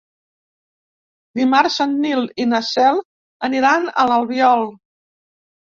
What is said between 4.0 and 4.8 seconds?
l'Albiol.